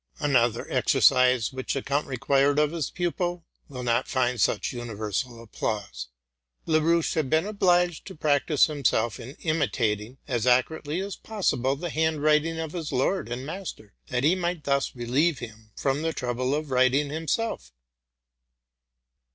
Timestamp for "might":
14.33-14.63